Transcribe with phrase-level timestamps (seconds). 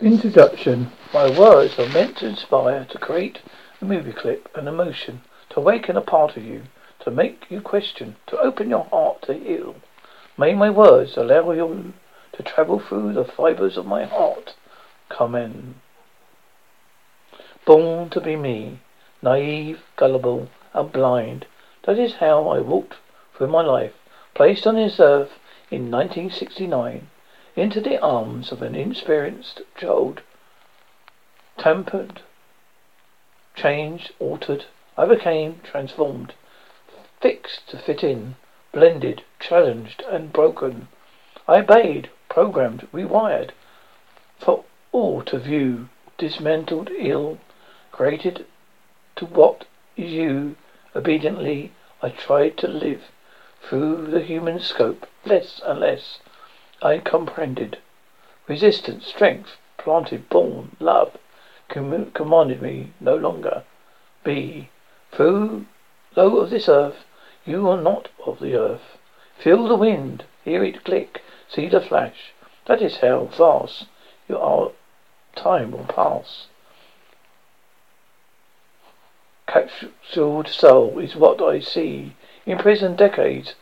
[0.00, 0.92] Introduction.
[1.12, 3.40] My words are meant to inspire, to create
[3.80, 6.62] a movie clip, an emotion, to awaken a part of you,
[7.00, 9.74] to make you question, to open your heart to heal.
[10.36, 11.94] May my words allow you
[12.32, 14.54] to travel through the fibers of my heart.
[15.08, 15.74] Come in.
[17.66, 18.78] Born to be me,
[19.20, 21.46] naive, gullible, and blind.
[21.86, 22.98] That is how I walked
[23.36, 23.94] through my life,
[24.34, 25.40] placed on this earth
[25.72, 27.08] in 1969
[27.58, 30.20] into the arms of an inexperienced child.
[31.56, 32.22] Tempered,
[33.56, 36.34] changed, altered, I became transformed,
[37.20, 38.36] fixed to fit in,
[38.72, 40.86] blended, challenged, and broken.
[41.48, 43.50] I obeyed, programmed, rewired,
[44.38, 47.38] for all to view, dismantled, ill,
[47.90, 48.46] created
[49.16, 49.64] to what
[49.96, 50.56] is you.
[50.94, 53.10] Obediently, I tried to live
[53.62, 56.20] through the human scope, less and less
[56.80, 57.78] I comprehended.
[58.46, 61.16] Resistance, strength, planted, born, love,
[61.68, 63.64] com- commanded me no longer.
[64.22, 64.70] Be,
[65.10, 65.66] through,
[66.14, 67.04] though of this earth,
[67.44, 68.96] you are not of the earth.
[69.38, 72.32] Feel the wind, hear it click, see the flash.
[72.66, 73.86] That is how fast
[74.28, 74.72] your
[75.34, 76.46] time will pass.
[79.46, 82.14] Captured soul is what I see.
[82.44, 83.54] Imprisoned decades,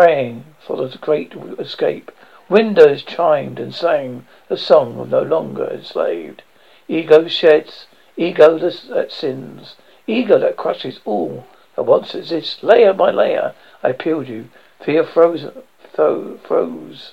[0.00, 2.10] praying for the great escape.
[2.48, 6.42] Windows chimed and sang the song of no longer enslaved.
[6.88, 11.44] Ego sheds, ego that sins, ego that crushes all
[11.76, 12.62] that once exists.
[12.62, 14.48] Layer by layer, I peeled you.
[14.82, 15.44] Fear froze,
[15.92, 17.12] froze.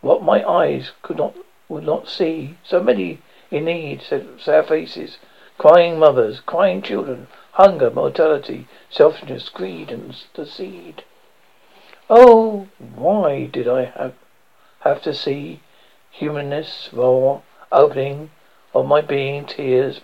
[0.00, 1.34] What my eyes could not,
[1.68, 2.56] would not see.
[2.62, 3.18] So many
[3.50, 5.18] in need, sad faces,
[5.58, 11.02] crying mothers, crying children, hunger, mortality, selfishness, greed, and the seed.
[12.08, 14.14] Oh, why did I have
[14.82, 15.60] have to see
[16.08, 17.40] humanness raw,
[17.72, 18.30] opening
[18.72, 20.02] of my being, tears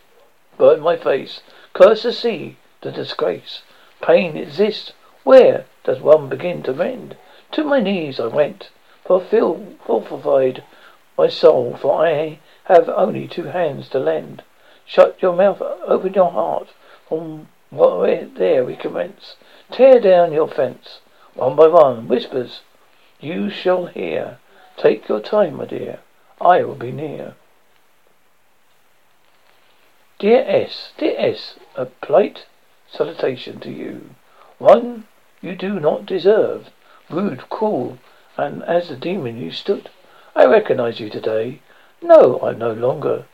[0.58, 1.42] burn my face.
[1.72, 3.62] Curse the sea, the disgrace.
[4.00, 4.94] Pain exists.
[5.22, 7.16] Where does one begin to mend?
[7.52, 8.70] To my knees I went,
[9.04, 10.64] fulfill, fulfied
[11.16, 14.42] my soul, for I have only two hands to lend.
[14.84, 16.68] Shut your mouth, open your heart.
[17.08, 19.36] From there we commence.
[19.70, 20.98] Tear down your fence,
[21.34, 22.08] one by one.
[22.08, 22.60] Whispers
[23.20, 24.38] you shall hear.
[24.76, 26.00] Take your time, my dear.
[26.40, 27.34] I will be near.
[30.18, 32.46] Dear S, dear S, a polite
[32.90, 34.10] salutation to you.
[34.58, 35.06] One
[35.40, 36.70] you do not deserve.
[37.10, 37.98] Rude, cruel,
[38.36, 39.90] and as a demon you stood.
[40.34, 41.60] I recognize you today.
[42.00, 43.26] No, I'm no longer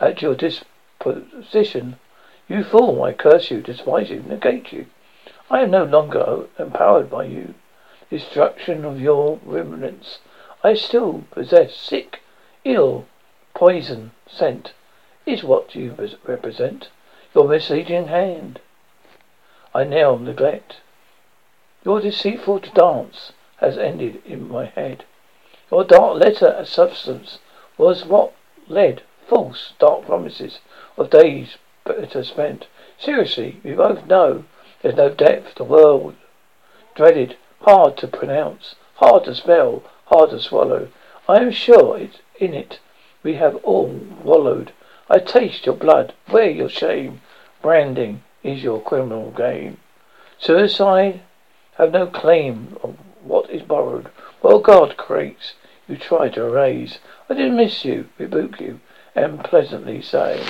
[0.00, 1.96] at your disposition.
[2.48, 4.86] You fool, I curse you, despise you, negate you.
[5.52, 7.54] I am no longer empowered by you.
[8.08, 10.20] Destruction of your remnants
[10.62, 12.22] I still possess sick,
[12.64, 13.06] ill,
[13.52, 14.74] poison, scent,
[15.26, 16.88] is what you represent.
[17.34, 18.60] Your misleading hand
[19.74, 20.76] I now neglect.
[21.84, 25.04] Your deceitful dance has ended in my head.
[25.68, 27.40] Your dark letter of substance
[27.76, 28.34] was what
[28.68, 30.60] led false, dark promises
[30.96, 32.68] of days better spent.
[32.98, 34.44] Seriously, we both know
[34.82, 36.14] there's no depth the world
[36.94, 40.88] dreaded, hard to pronounce, hard to spell, hard to swallow.
[41.28, 42.78] I am sure it, in it
[43.22, 43.88] we have all
[44.22, 44.72] wallowed.
[45.08, 47.20] I taste your blood, wear your shame.
[47.62, 49.78] Branding is your criminal game.
[50.38, 51.20] Suicide
[51.76, 54.08] have no claim of what is borrowed.
[54.40, 55.54] What God creates,
[55.86, 56.98] you try to erase.
[57.28, 58.80] I didn't miss you, rebuke you,
[59.14, 60.42] and pleasantly say,